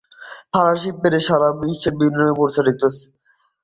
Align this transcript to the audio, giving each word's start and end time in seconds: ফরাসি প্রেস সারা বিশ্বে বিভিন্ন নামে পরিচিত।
ফরাসি 0.51 0.89
প্রেস 0.99 1.23
সারা 1.27 1.49
বিশ্বে 1.61 1.89
বিভিন্ন 1.91 2.19
নামে 2.19 2.35
পরিচিত। 2.39 2.81